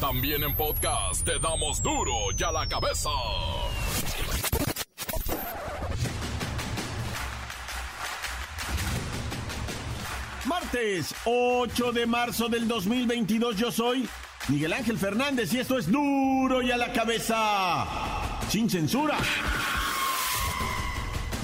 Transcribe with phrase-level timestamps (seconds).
[0.00, 3.10] También en podcast te damos duro y a la cabeza.
[10.44, 14.08] Martes 8 de marzo del 2022 yo soy
[14.46, 17.84] Miguel Ángel Fernández y esto es duro y a la cabeza.
[18.48, 19.18] Sin censura.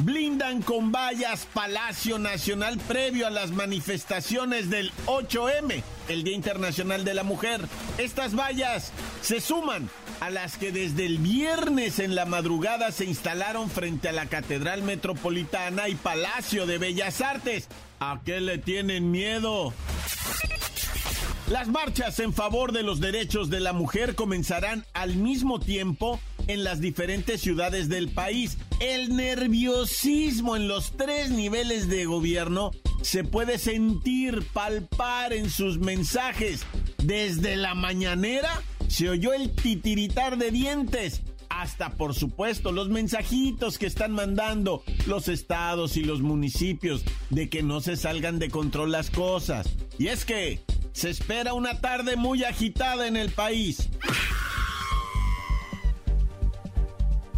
[0.05, 7.15] Blindan con vallas Palacio Nacional previo a las manifestaciones del 8M, el Día Internacional de
[7.15, 7.63] la Mujer.
[7.97, 9.89] Estas vallas se suman
[10.21, 14.83] a las que desde el viernes en la madrugada se instalaron frente a la Catedral
[14.83, 17.69] Metropolitana y Palacio de Bellas Artes.
[17.99, 19.73] ¿A qué le tienen miedo?
[21.49, 26.63] Las marchas en favor de los derechos de la mujer comenzarán al mismo tiempo en
[26.63, 28.59] las diferentes ciudades del país.
[28.85, 32.71] El nerviosismo en los tres niveles de gobierno
[33.01, 36.67] se puede sentir, palpar en sus mensajes.
[37.03, 43.87] Desde la mañanera se oyó el titiritar de dientes hasta por supuesto los mensajitos que
[43.87, 49.09] están mandando los estados y los municipios de que no se salgan de control las
[49.09, 49.67] cosas.
[49.99, 50.61] Y es que
[50.93, 53.89] se espera una tarde muy agitada en el país.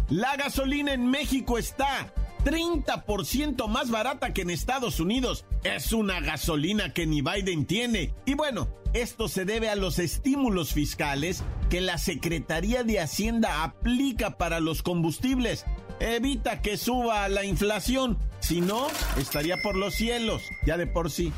[0.09, 2.13] La gasolina en México está
[2.45, 5.43] 30% más barata que en Estados Unidos.
[5.63, 8.13] Es una gasolina que ni Biden tiene.
[8.25, 14.37] Y bueno, esto se debe a los estímulos fiscales que la Secretaría de Hacienda aplica
[14.37, 15.65] para los combustibles.
[15.99, 21.33] Evita que suba la inflación, si no, estaría por los cielos, ya de por sí.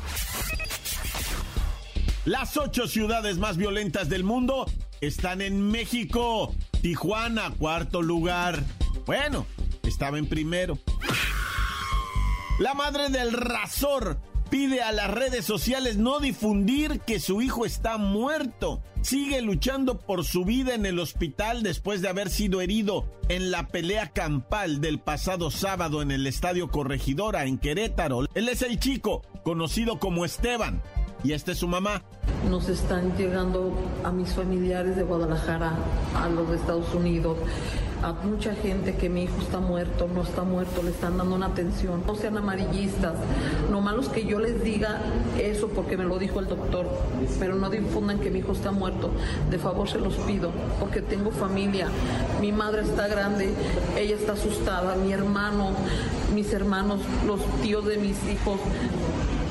[2.24, 6.54] Las ocho ciudades más violentas del mundo están en México.
[6.82, 8.62] Tijuana, cuarto lugar.
[9.06, 9.46] Bueno,
[9.82, 10.78] estaba en primero.
[12.58, 14.18] La madre del Razor
[14.50, 18.82] pide a las redes sociales no difundir que su hijo está muerto.
[19.00, 23.68] Sigue luchando por su vida en el hospital después de haber sido herido en la
[23.68, 28.26] pelea campal del pasado sábado en el Estadio Corregidora en Querétaro.
[28.34, 30.82] Él es el chico, conocido como Esteban,
[31.22, 32.02] y esta es su mamá.
[32.48, 33.72] Nos están llegando
[34.04, 35.74] a mis familiares de Guadalajara,
[36.16, 37.36] a los de Estados Unidos,
[38.02, 41.46] a mucha gente que mi hijo está muerto, no está muerto, le están dando una
[41.46, 42.02] atención.
[42.06, 43.14] No sean amarillistas,
[43.70, 45.00] no malos que yo les diga
[45.38, 46.88] eso porque me lo dijo el doctor,
[47.38, 49.10] pero no difundan que mi hijo está muerto.
[49.50, 51.88] De favor se los pido, porque tengo familia.
[52.40, 53.52] Mi madre está grande,
[53.98, 55.72] ella está asustada, mi hermano,
[56.34, 58.58] mis hermanos, los tíos de mis hijos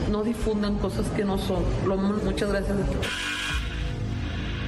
[0.09, 1.63] no difundan cosas que no son.
[2.23, 2.77] muchas gracias.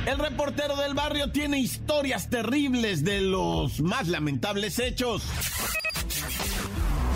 [0.06, 5.24] El reportero del barrio tiene historias terribles de los más lamentables hechos.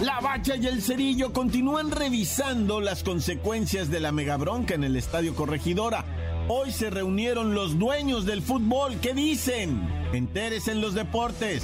[0.01, 5.33] La Bacha y el Cerillo continúan revisando las consecuencias de la megabronca en el Estadio
[5.35, 6.05] Corregidora.
[6.47, 8.97] Hoy se reunieron los dueños del fútbol.
[9.01, 9.89] ¿Qué dicen?
[10.13, 11.63] Enteres en los deportes.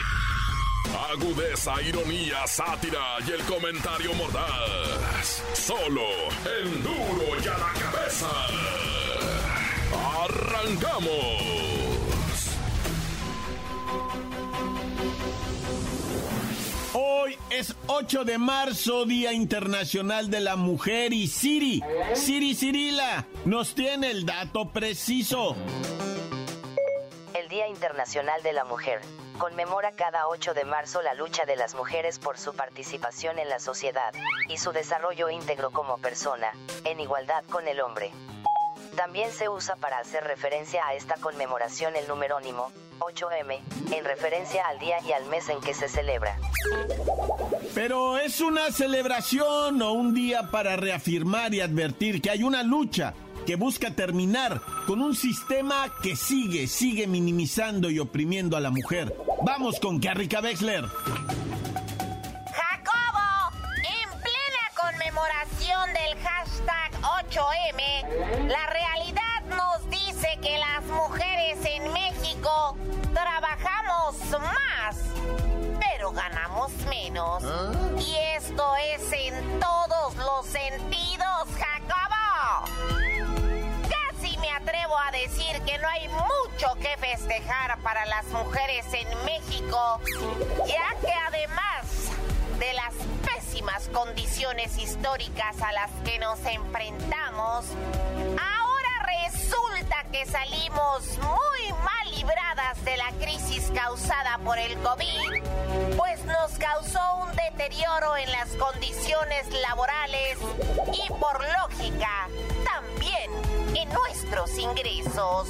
[0.95, 5.43] agudeza, ironía, sátira y el comentario mordaz.
[5.53, 6.01] Solo
[6.59, 8.29] el duro y a la cabeza.
[10.23, 11.61] ¡Arrancamos!
[16.93, 21.81] Hoy es 8 de marzo, Día Internacional de la Mujer y Siri,
[22.13, 25.55] Siri Cirila, nos tiene el dato preciso.
[27.33, 29.01] El Día Internacional de la Mujer
[29.41, 33.59] conmemora cada 8 de marzo la lucha de las mujeres por su participación en la
[33.59, 34.13] sociedad
[34.47, 36.51] y su desarrollo íntegro como persona,
[36.83, 38.11] en igualdad con el hombre.
[38.95, 43.61] También se usa para hacer referencia a esta conmemoración el numerónimo 8M,
[43.91, 46.37] en referencia al día y al mes en que se celebra.
[47.73, 53.15] Pero es una celebración o un día para reafirmar y advertir que hay una lucha
[53.45, 59.15] que busca terminar con un sistema que sigue, sigue minimizando y oprimiendo a la mujer.
[59.43, 60.85] Vamos con Carrica Wexler.
[62.53, 71.91] Jacobo, en plena conmemoración del hashtag 8M, la realidad nos dice que las mujeres en
[71.93, 72.77] México
[73.13, 74.97] trabajamos más,
[75.79, 77.43] pero ganamos menos.
[77.43, 77.71] ¿Ah?
[77.99, 78.63] Y esto
[78.95, 82.11] es en todos los sentidos, Jacobo
[84.97, 90.01] a decir que no hay mucho que festejar para las mujeres en México,
[90.67, 92.11] ya que además
[92.59, 92.93] de las
[93.25, 97.65] pésimas condiciones históricas a las que nos enfrentamos,
[98.39, 106.23] ahora resulta que salimos muy mal libradas de la crisis causada por el COVID, pues
[106.25, 110.37] nos causó un deterioro en las condiciones laborales
[110.93, 112.27] y por lógica
[112.63, 115.47] también en nuestros ingresos.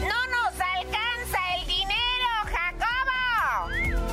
[0.00, 4.04] ¡No nos alcanza el dinero, Jacobo!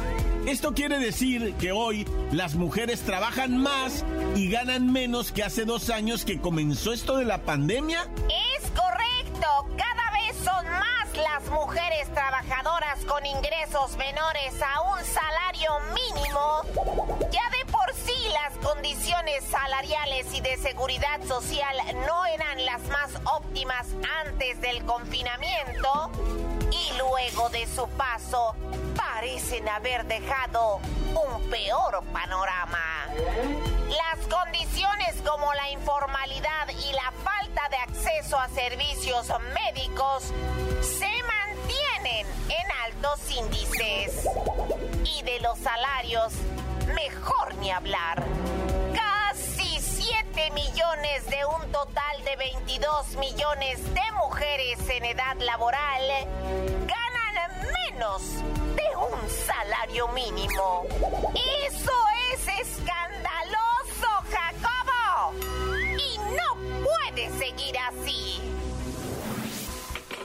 [0.48, 4.04] Esto quiere decir que hoy las mujeres trabajan más
[4.36, 8.08] y ganan menos que hace dos años que comenzó esto de la pandemia.
[8.60, 15.72] Es correcto, cada vez son más las mujeres trabajadoras con ingresos menores a un salario
[15.94, 17.11] mínimo.
[18.31, 21.75] Las condiciones salariales y de seguridad social
[22.06, 23.88] no eran las más óptimas
[24.25, 26.12] antes del confinamiento
[26.72, 28.56] y luego de su paso
[28.95, 30.80] parecen haber dejado
[31.13, 33.07] un peor panorama.
[33.89, 40.31] Las condiciones como la informalidad y la falta de acceso a servicios médicos
[40.81, 44.28] se mantienen en altos índices.
[45.04, 46.33] Y de los salarios,
[46.94, 48.24] mejor ni hablar.
[48.94, 56.02] Casi 7 millones de un total de 22 millones de mujeres en edad laboral
[56.88, 58.22] ganan menos
[58.76, 60.86] de un salario mínimo.
[61.68, 61.94] Eso
[62.34, 65.34] es escandaloso, Jacobo.
[65.98, 68.42] Y no puede seguir así.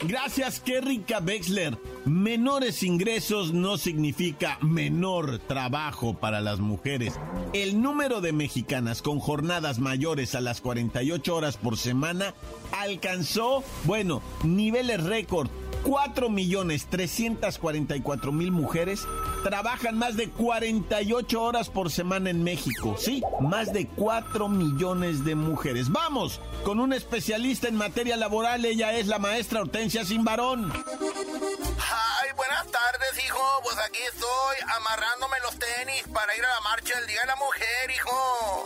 [0.03, 1.77] Gracias, Kerrika Wexler.
[2.07, 7.19] Menores ingresos no significa menor trabajo para las mujeres.
[7.53, 12.33] El número de mexicanas con jornadas mayores a las 48 horas por semana
[12.71, 15.49] alcanzó, bueno, niveles récord.
[15.83, 19.07] 4 millones 344 mil mujeres
[19.43, 22.95] trabajan más de 48 horas por semana en México.
[22.99, 25.91] Sí, más de 4 millones de mujeres.
[25.91, 28.65] Vamos con un especialista en materia laboral.
[28.65, 30.73] Ella es la maestra Hortensia Simbarón.
[30.73, 33.41] Ay, buenas tardes, hijo.
[33.63, 37.37] Pues aquí estoy amarrándome los tenis para ir a la marcha del Día de la
[37.37, 38.65] Mujer, hijo.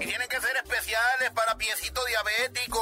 [0.00, 2.80] Y tienen que ser especiales para piecito diabético.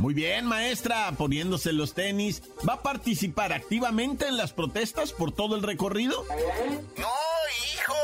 [0.00, 2.42] Muy bien, maestra, poniéndose los tenis.
[2.68, 6.24] ¿Va a participar activamente en las protestas por todo el recorrido?
[6.96, 7.14] No,
[7.74, 7.94] hijo,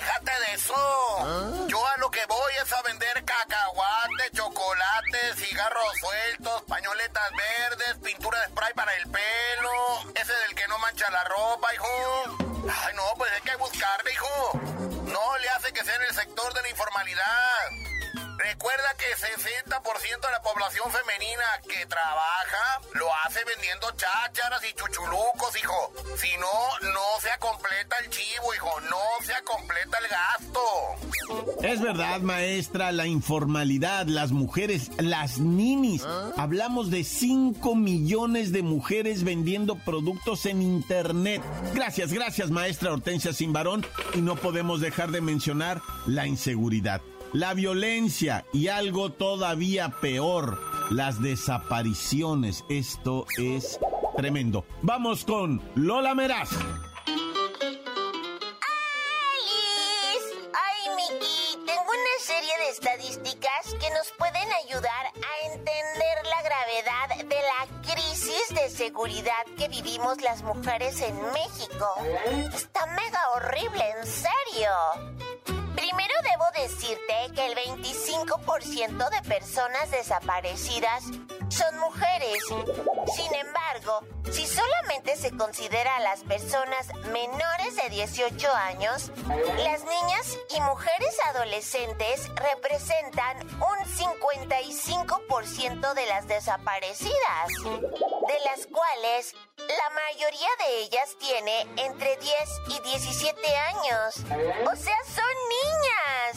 [0.00, 1.66] déjate de eso.
[1.68, 8.40] Yo a lo que voy es a vender cacahuate, chocolate, cigarros sueltos, pañoletas verdes, pintura
[8.40, 12.38] de spray para el pelo, ese del que no mancha la ropa, hijo.
[12.84, 14.52] Ay, no, pues hay que buscarle, hijo.
[15.04, 17.97] No le hace que sea en el sector de la informalidad.
[18.48, 25.54] Recuerda que 60% de la población femenina que trabaja lo hace vendiendo chácharas y chuchulucos,
[25.62, 25.92] hijo.
[26.16, 28.80] Si no, no se completa el chivo, hijo.
[28.88, 31.62] No se completa el gasto.
[31.62, 36.06] Es verdad, maestra, la informalidad, las mujeres, las ninis.
[36.38, 41.42] Hablamos de 5 millones de mujeres vendiendo productos en Internet.
[41.74, 43.84] Gracias, gracias, maestra Hortensia Simbarón.
[44.14, 47.02] Y no podemos dejar de mencionar la inseguridad
[47.32, 50.58] la violencia y algo todavía peor,
[50.90, 52.64] las desapariciones.
[52.68, 53.78] Esto es
[54.16, 54.64] tremendo.
[54.82, 56.50] Vamos con Lola Meraz.
[56.52, 57.28] ¡Alice!
[60.54, 61.66] ¡Ay, Miki!
[61.66, 67.66] Tengo una serie de estadísticas que nos pueden ayudar a entender la gravedad de la
[67.82, 71.94] crisis de seguridad que vivimos las mujeres en México.
[72.54, 75.17] Está mega horrible, en serio.
[77.34, 81.04] Que el 25% de personas desaparecidas
[81.58, 82.38] son mujeres.
[83.16, 89.10] Sin embargo, si solamente se considera a las personas menores de 18 años,
[89.64, 99.90] las niñas y mujeres adolescentes representan un 55% de las desaparecidas, de las cuales la
[99.94, 102.34] mayoría de ellas tiene entre 10
[102.68, 104.14] y 17 años.
[104.70, 106.36] O sea, son niñas.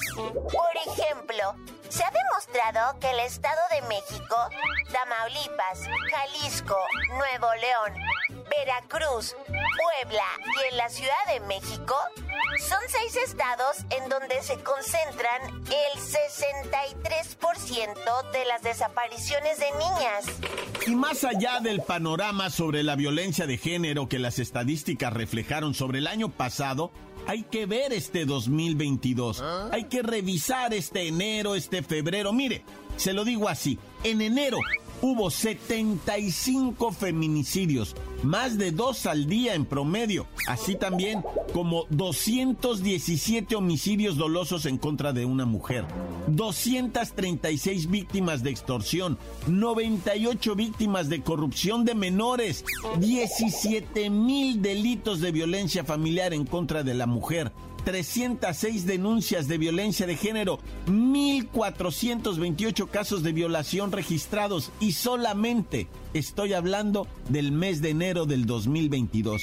[0.52, 1.56] Por ejemplo,
[1.92, 4.36] se ha demostrado que el Estado de México,
[4.92, 6.76] Tamaulipas, Jalisco,
[7.10, 7.94] Nuevo León,
[8.50, 11.94] Veracruz, Puebla y en la Ciudad de México
[12.60, 20.28] son seis estados en donde se concentran el 63% de las desapariciones de niñas.
[20.88, 26.00] Y más allá del panorama sobre la violencia de género que las estadísticas reflejaron sobre
[26.00, 26.94] el año pasado,
[27.32, 29.42] hay que ver este 2022.
[29.72, 32.34] Hay que revisar este enero, este febrero.
[32.34, 32.62] Mire,
[32.98, 34.58] se lo digo así, en enero
[35.02, 44.18] hubo 75 feminicidios, más de dos al día en promedio, así también como 217 homicidios
[44.18, 45.86] dolosos en contra de una mujer,
[46.28, 49.18] 236 víctimas de extorsión,
[49.48, 52.64] 98 víctimas de corrupción de menores,
[53.00, 57.52] 17 mil delitos de violencia familiar en contra de la mujer,
[57.84, 67.08] 306 denuncias de violencia de género, 1.428 casos de violación registrados y solamente estoy hablando
[67.30, 69.42] del mes de enero del 2022.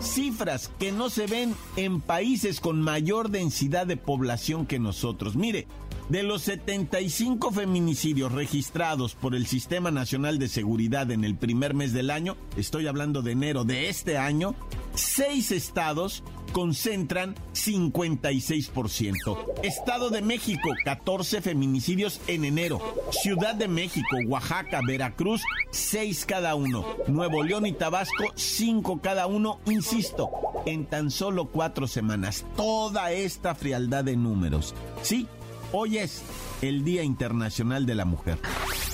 [0.00, 5.36] Cifras que no se ven en países con mayor densidad de población que nosotros.
[5.36, 5.66] Mire,
[6.08, 11.92] de los 75 feminicidios registrados por el Sistema Nacional de Seguridad en el primer mes
[11.92, 14.54] del año, estoy hablando de enero de este año,
[14.94, 19.62] seis estados concentran 56%.
[19.62, 22.80] Estado de México, 14 feminicidios en enero.
[23.10, 26.84] Ciudad de México, Oaxaca, Veracruz, 6 cada uno.
[27.06, 30.30] Nuevo León y Tabasco, 5 cada uno, insisto,
[30.66, 32.44] en tan solo cuatro semanas.
[32.56, 34.74] Toda esta frialdad de números.
[35.02, 35.26] Sí,
[35.72, 36.22] hoy es
[36.62, 38.38] el Día Internacional de la Mujer.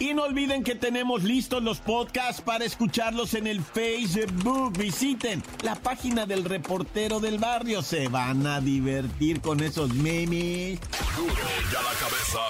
[0.00, 4.76] Y no olviden que tenemos listos los podcasts para escucharlos en el Facebook.
[4.78, 7.82] Visiten la página del reportero del barrio.
[7.82, 10.80] Se van a divertir con esos memes.
[11.16, 12.40] Duro la cabeza.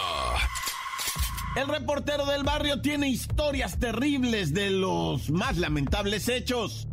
[1.57, 6.87] El reportero del barrio tiene historias terribles de los más lamentables hechos.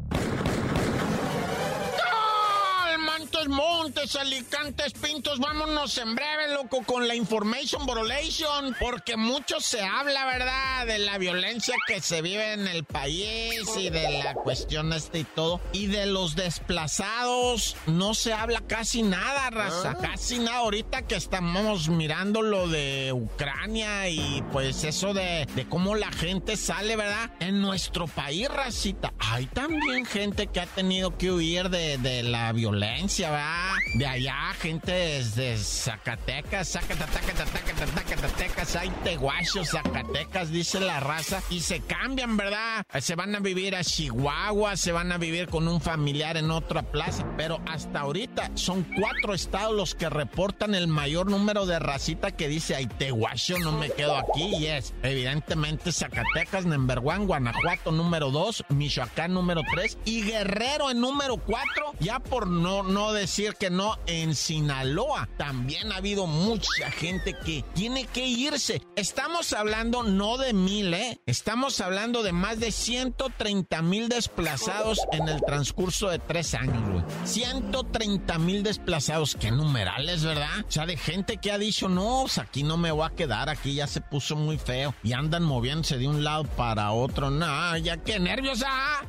[3.88, 10.26] Montes, Alicantes, Pintos, vámonos en breve, loco, con la Information Borolation, porque mucho se habla,
[10.26, 15.20] ¿verdad?, de la violencia que se vive en el país y de la cuestión esta
[15.20, 21.04] y todo, y de los desplazados, no se habla casi nada, raza, casi nada, ahorita
[21.04, 26.98] que estamos mirando lo de Ucrania y pues eso de, de cómo la gente sale,
[26.98, 32.24] ¿verdad?, en nuestro país, racita, hay también gente que ha tenido que huir de, de
[32.24, 33.77] la violencia, ¿verdad?
[33.96, 42.38] De allá, gente desde Zacatecas, Zacatecas, hay teguachos, Zacatecas, dice la raza, y se cambian,
[42.38, 42.86] ¿verdad?
[43.00, 46.84] Se van a vivir a Chihuahua, se van a vivir con un familiar en otra
[46.84, 52.32] plaza, pero hasta ahorita son cuatro estados los que reportan el mayor número de racita
[52.32, 58.32] que dice, ay, teguacho, no me quedo aquí, y es evidentemente Zacatecas, number Guanajuato número
[58.32, 63.67] dos, Michoacán número tres, y Guerrero en número cuatro, ya por no, no decir que
[63.70, 68.82] no, en Sinaloa también ha habido mucha gente que tiene que irse.
[68.96, 71.20] Estamos hablando no de mil, ¿eh?
[71.26, 77.04] Estamos hablando de más de 130 mil desplazados en el transcurso de tres años, güey.
[77.26, 80.66] 130 mil desplazados, qué numerales, ¿verdad?
[80.68, 83.50] O sea, de gente que ha dicho, no, pues aquí no me voy a quedar,
[83.50, 84.94] aquí ya se puso muy feo.
[85.04, 87.30] Y andan moviéndose de un lado para otro.
[87.30, 89.02] No, ya qué nervios, ah.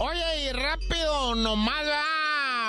[0.00, 1.84] Oye, y rápido, nomás,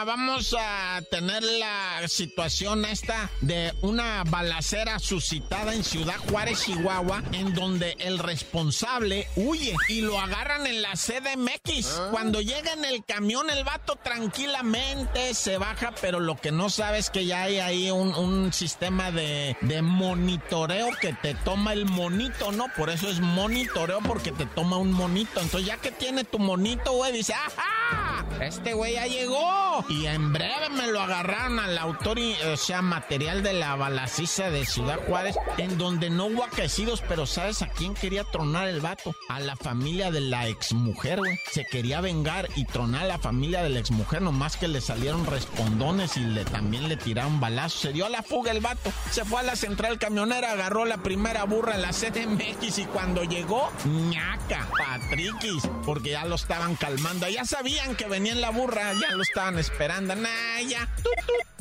[0.04, 7.22] va vamos a tener la situación esta de una balacera suscitada en Ciudad Juárez, Chihuahua,
[7.32, 12.02] en donde el responsable huye y lo agarran en la CDMX.
[12.12, 16.98] Cuando llega en el camión, el vato tranquilamente se baja, pero lo que no sabe
[16.98, 21.86] es que ya hay ahí un, un sistema de, de monitoreo que te toma el
[21.86, 22.66] monito, ¿no?
[22.76, 25.40] Por eso es monitoreo, porque te toma un monito.
[25.40, 28.26] Entonces, ya que tiene tu monito, güey, dice, ¡ajá!
[28.42, 29.85] Este güey ya llegó.
[29.88, 34.50] Y en breve me lo agarraron al autor, y, o sea, material de la balaciza
[34.50, 38.82] de Ciudad Juárez, en donde no hubo aquecidos, pero ¿sabes a quién quería tronar el
[38.82, 39.16] vato?
[39.30, 41.40] A la familia de la exmujer, güey.
[41.52, 45.26] Se quería vengar y tronar a la familia de la exmujer, nomás que le salieron
[45.28, 47.82] respondones y le, también le tiraron balazos.
[47.82, 48.92] Se dio a la fuga el vato.
[49.12, 53.24] Se fue a la central camionera, agarró la primera burra en la CDMX y cuando
[53.24, 57.30] llegó, ñaca, patriquis, porque ya lo estaban calmando.
[57.30, 59.75] Ya sabían que venía en la burra, ya lo estaban esperando.
[59.78, 60.88] Nah, ya.
[61.04, 61.55] Tut, tut.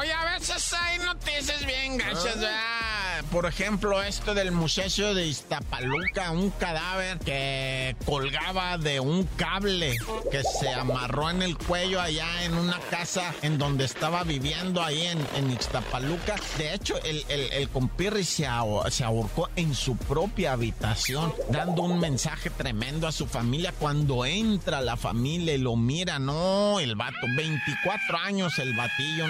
[0.00, 2.94] Oye, a veces hay noticias bien gachas, ¿verdad?
[3.30, 9.96] por ejemplo, esto del muchacho de Iztapaluca, un cadáver que colgaba de un cable
[10.30, 15.06] que se amarró en el cuello allá en una casa en donde estaba viviendo ahí
[15.06, 16.36] en, en Ixtapaluca.
[16.58, 18.46] De hecho, el, el, compirri se,
[18.90, 24.80] se ahorcó en su propia habitación, dando un mensaje tremendo a su familia cuando entra
[24.80, 28.74] la familia y lo mira, no, el vato, 24 años el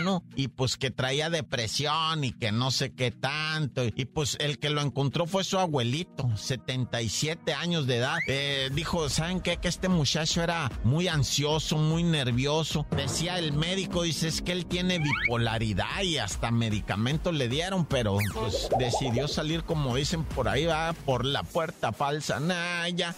[0.03, 0.23] ¿no?
[0.37, 3.85] Y pues que traía depresión y que no sé qué tanto.
[3.85, 8.19] Y pues el que lo encontró fue su abuelito, 77 años de edad.
[8.29, 9.57] Eh, dijo, ¿saben qué?
[9.57, 12.87] Que este muchacho era muy ansioso, muy nervioso.
[12.97, 18.19] Decía el médico, dice, es que él tiene bipolaridad y hasta medicamentos le dieron, pero
[18.35, 22.41] pues decidió salir, como dicen por ahí, va por la puerta falsa.
[22.41, 23.15] Naya.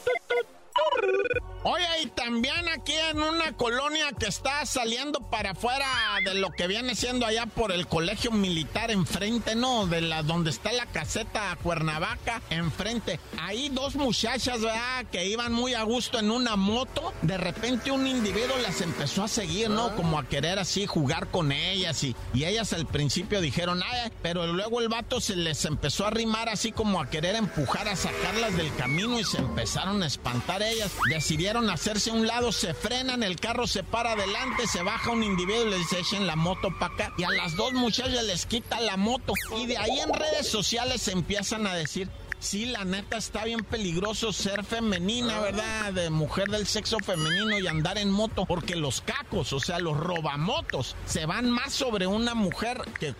[1.68, 5.86] Oye, y también aquí en una colonia que está saliendo para afuera
[6.24, 9.86] de lo que viene siendo allá por el colegio militar enfrente, ¿no?
[9.88, 13.18] De la donde está la caseta Cuernavaca, enfrente.
[13.40, 15.06] Ahí dos muchachas, ¿verdad?
[15.10, 17.12] Que iban muy a gusto en una moto.
[17.22, 19.96] De repente un individuo las empezó a seguir, ¿no?
[19.96, 24.46] Como a querer así jugar con ellas y, y ellas al principio dijeron, ay, pero
[24.46, 28.56] luego el vato se les empezó a arrimar así como a querer empujar, a sacarlas
[28.56, 30.85] del camino y se empezaron a espantar ellas.
[31.08, 35.22] Decidieron hacerse a un lado, se frenan, el carro se para adelante, se baja un
[35.22, 37.14] individuo y le dice, echen la moto para acá.
[37.18, 39.32] Y a las dos muchachas les quita la moto.
[39.56, 42.08] Y de ahí en redes sociales empiezan a decir,
[42.46, 45.92] Sí, la neta está bien peligroso ser femenina, ¿verdad?
[45.92, 49.96] De mujer del sexo femenino y andar en moto, porque los cacos, o sea, los
[49.96, 53.16] robamotos, se van más sobre una mujer que,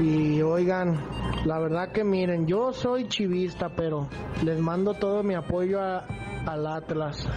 [0.00, 0.98] Y oigan,
[1.44, 4.08] la verdad que miren, yo soy chivista, pero
[4.42, 7.28] les mando todo mi apoyo al Atlas.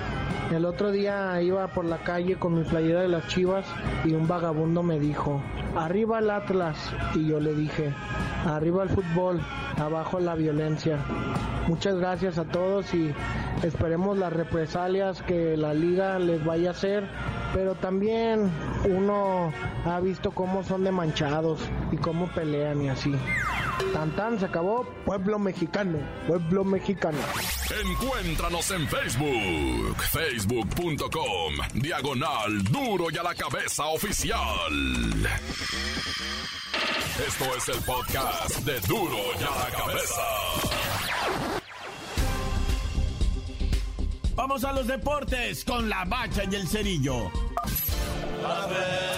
[0.52, 3.66] El otro día iba por la calle con mi playera de las chivas
[4.06, 5.42] y un vagabundo me dijo,
[5.76, 6.78] arriba el Atlas.
[7.16, 7.94] Y yo le dije,
[8.46, 9.42] arriba el fútbol,
[9.78, 11.00] abajo la violencia.
[11.68, 13.14] Muchas gracias a todos y
[13.62, 17.04] esperemos las represalias que la liga les vaya a hacer,
[17.54, 18.50] pero también
[18.90, 19.52] uno
[19.86, 21.60] ha visto cómo son de manchados
[21.92, 23.14] y cómo pelean y así.
[23.94, 27.20] Tan tan se acabó, pueblo mexicano, pueblo mexicano.
[27.84, 34.72] Encuéntranos en Facebook, facebook.com, diagonal duro y a la cabeza oficial.
[37.28, 40.22] Esto es el podcast de duro y a la cabeza.
[44.36, 47.32] Vamos a los deportes con la bacha y el cerillo.
[48.46, 49.17] A ver.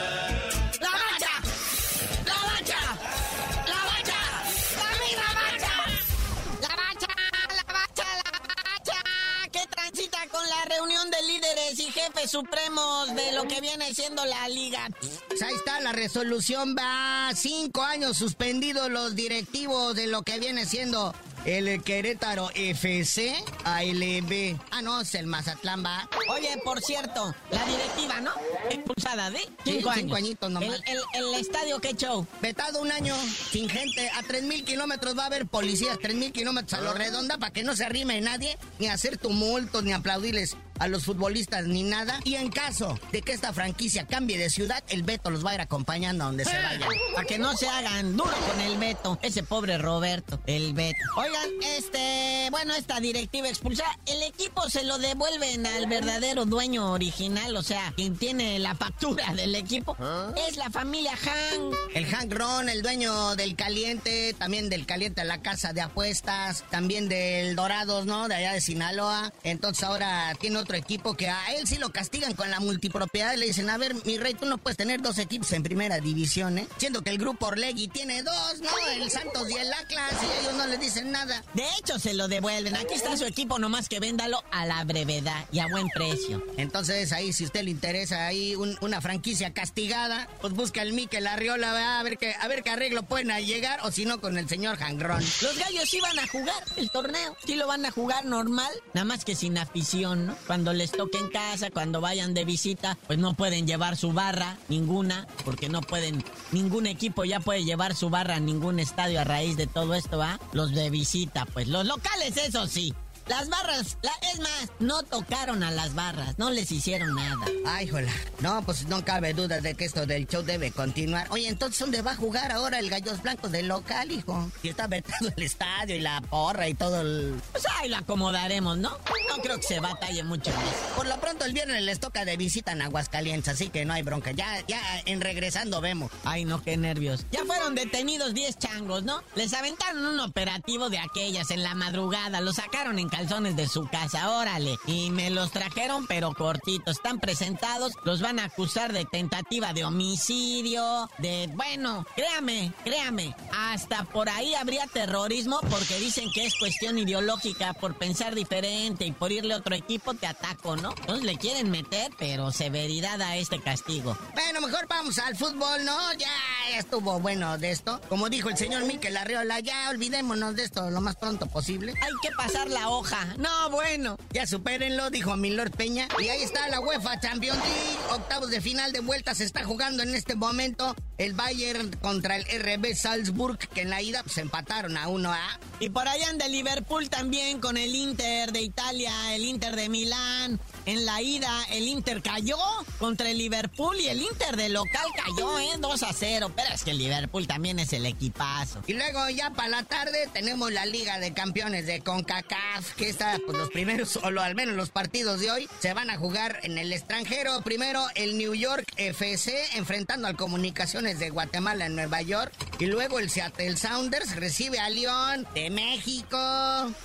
[12.30, 14.88] Supremos de lo que viene siendo la liga.
[15.28, 20.65] Pues ahí está la resolución, va cinco años suspendidos los directivos de lo que viene
[20.65, 21.13] siendo
[21.46, 24.60] el Querétaro FC ALB.
[24.72, 26.10] Ah, no, es el Mazatlán, va.
[26.30, 28.32] Oye, por cierto, la directiva, ¿no?
[28.70, 30.04] Expulsada de cinco años.
[30.04, 30.82] Cinco añitos nomás.
[30.86, 32.28] El, el, estadio, ¿qué show?
[32.42, 33.15] Vetado un año,
[33.52, 34.10] sin gente.
[34.12, 37.54] A tres mil kilómetros va a haber policías, tres mil kilómetros a lo redonda para
[37.54, 42.20] que no se arrime nadie, ni hacer tumultos, ni aplaudirles a los futbolistas ni nada.
[42.24, 45.56] Y en caso de que esta franquicia cambie de ciudad, el Beto los va a
[45.56, 46.88] ir acompañando a donde se vaya.
[47.13, 49.20] Para que no se hagan duro con el Beto.
[49.22, 51.00] Ese pobre Roberto, el Beto.
[51.18, 57.56] Oigan, este, bueno, esta directiva expulsada, el equipo se lo devuelven al verdadero dueño original,
[57.56, 60.34] o sea, quien tiene la factura del equipo, ¿Ah?
[60.48, 61.72] es la familia Han.
[61.94, 66.63] El Hank Ron, el dueño del Caliente, también del Caliente a la casa de apuestas,
[66.70, 68.28] también del Dorados, ¿no?
[68.28, 69.34] De allá de Sinaloa.
[69.44, 73.36] Entonces ahora tiene otro equipo que a él sí lo castigan con la multipropiedad.
[73.36, 76.58] Le dicen, a ver, mi rey, tú no puedes tener dos equipos en primera división,
[76.58, 76.68] ¿eh?
[76.78, 78.70] Siendo que el grupo Orlegui tiene dos, ¿no?
[78.94, 81.44] El Santos y el Atlas, y ellos no le dicen nada.
[81.54, 82.76] De hecho, se lo devuelven.
[82.76, 86.44] Aquí está su equipo, nomás que véndalo a la brevedad y a buen precio.
[86.58, 92.00] Entonces, ahí, si usted le interesa ahí una franquicia castigada, pues busca al Mikel Arriola,
[92.00, 94.78] a ver qué, a ver qué arreglo pueden llegar, o si no, con el señor
[94.78, 95.24] Jangrón.
[95.42, 97.38] Los gallos sí van a jugar el torneo.
[97.46, 100.36] Sí lo van a jugar normal, nada más que sin afición, ¿no?
[100.48, 104.58] Cuando les toque en casa, cuando vayan de visita, pues no pueden llevar su barra,
[104.67, 109.24] ninguna, porque no pueden, ningún equipo ya puede llevar su barra a ningún estadio a
[109.24, 110.39] raíz de todo esto, ¿va?
[110.54, 112.93] Los de visita, pues los locales, eso sí.
[113.30, 117.46] Las barras, la, es más, no tocaron a las barras, no les hicieron nada.
[117.68, 118.12] Ay, jola.
[118.39, 121.28] No, pues no cabe duda de que esto del show debe continuar.
[121.30, 124.52] Oye, entonces, ¿dónde va a jugar ahora el Gallos Blancos del local, hijo?
[124.63, 127.39] Si está vetado el estadio y la porra y todo el...
[127.52, 128.89] Pues ahí lo acomodaremos, ¿no?
[128.89, 130.74] No creo que se batalle mucho más.
[130.96, 134.02] Por lo pronto, el viernes les toca de visita en Aguascalientes, así que no hay
[134.02, 134.32] bronca.
[134.32, 136.12] Ya, ya en regresando vemos.
[136.24, 137.28] Ay, no, qué nervios.
[137.32, 139.22] Ya fueron detenidos 10 changos, ¿no?
[139.36, 143.86] Les aventaron un operativo de aquellas en la madrugada, los sacaron en calzones de su
[143.86, 144.78] casa, órale.
[144.88, 146.96] Y me los trajeron, pero cortitos.
[146.96, 154.06] Están presentados, los van a acusar de tentativa de homicidio, de, bueno, créame, créame, hasta
[154.06, 159.34] por ahí habría terrorismo porque dicen que es cuestión ideológica por pensar diferente y por
[159.34, 160.92] irle a otro equipo te ataco, ¿no?
[161.02, 164.18] Entonces le quieren meter, pero severidad a este castigo.
[164.34, 166.14] Bueno, mejor vamos al fútbol, ¿no?
[166.14, 168.00] Ya, estuvo bueno de esto.
[168.08, 171.94] Como dijo el señor Miquel Arriola, ya olvidémonos de esto lo más pronto posible.
[172.02, 174.17] Hay que pasar la hoja no, bueno.
[174.32, 176.08] Ya supérenlo, dijo Milord Peña.
[176.19, 177.98] Y ahí está la UEFA Champions League.
[178.12, 180.95] Octavos de final de vuelta se está jugando en este momento.
[181.17, 185.60] El Bayern contra el RB Salzburg, que en la ida pues empataron a 1 a.
[185.80, 190.60] Y por allá anda Liverpool también con el Inter de Italia, el Inter de Milán.
[190.86, 192.58] En la ida el Inter cayó
[193.00, 195.78] contra el Liverpool y el Inter de local cayó, ¿eh?
[195.80, 196.52] 2 a 0.
[196.56, 198.82] Pero es que el Liverpool también es el equipazo.
[198.88, 203.40] Y luego ya para la tarde tenemos la Liga de Campeones de CONCACAF, que está,
[203.46, 206.78] pues los primeros, o al menos los partidos de hoy, se van a jugar en
[206.78, 207.62] el extranjero.
[207.62, 212.52] Primero el New York FC enfrentando al Comunicaciones de Guatemala en Nueva York.
[212.78, 216.38] Y luego el Seattle Sounders recibe a León de México.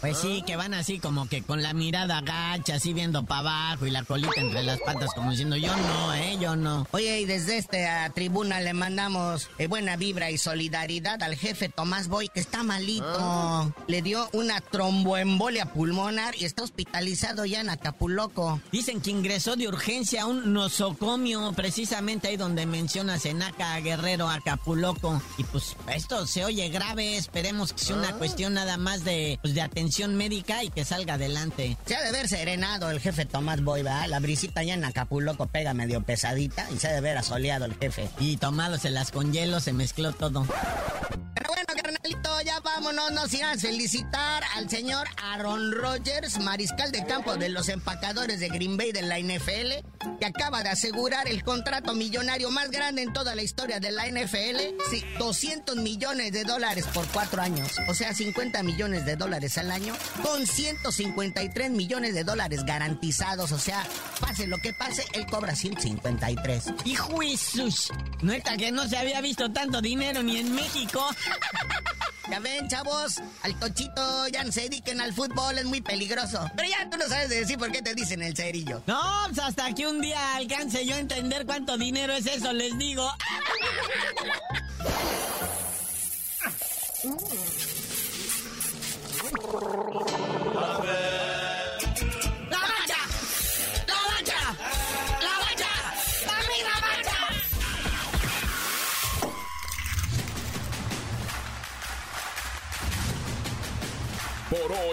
[0.00, 3.86] Pues sí, que van así como que con la mirada gacha, así viendo para abajo
[3.86, 6.88] y la colita entre las patas como diciendo yo no, eh, yo no.
[6.90, 12.08] Oye, y desde esta tribuna le mandamos eh, buena vibra y solidaridad al jefe Tomás
[12.08, 13.04] Boy que está malito.
[13.06, 13.70] Ah.
[13.86, 18.60] Le dio una tromboembolia pulmonar y está hospitalizado ya en Acapulco.
[18.72, 25.20] Dicen que ingresó de urgencia a un nosocomio precisamente ahí donde menciona Senaca Guerrero Acapulco.
[25.36, 28.18] Y pues esto se oye grave, esperemos que sea una ah.
[28.18, 31.76] cuestión nada más de, pues, de atención médica y que salga adelante.
[31.84, 34.06] Se ha de ver serenado el jefe Tomás Boy, ¿verdad?
[34.08, 37.74] La brisita ya en Acapulco pega medio pesadita y se ha de ver asoleado el
[37.74, 38.08] jefe.
[38.18, 40.46] Y tomándose con hielo se mezcló todo.
[41.34, 47.04] Pero bueno, carnalito, ya vámonos, nos irán a felicitar al señor Aaron Rodgers, mariscal de
[47.06, 51.42] campo de los empacadores de Green Bay de la NFL, que acaba de asegurar el
[51.44, 54.58] contrato millonario más grande en toda la historia de la NFL.
[54.90, 59.70] Sí, 200 millones de dólares por cuatro años, o sea, 50 millones de dólares al
[59.70, 63.86] año, con 153 millones de dólares garantizados, o sea,
[64.20, 66.64] pase lo que pase, él cobra 153.
[66.84, 67.90] ¡Y juizus!
[68.22, 71.06] No está que no se había visto tanto dinero ni en México.
[72.30, 76.50] Ya ven, chavos, al tochito ya no se dediquen al fútbol, es muy peligroso.
[76.56, 78.82] Pero ya tú no sabes de decir por qué te dicen el cerillo.
[78.86, 82.76] No, pues hasta que un día alcance yo a entender cuánto dinero es eso, les
[82.78, 83.10] digo.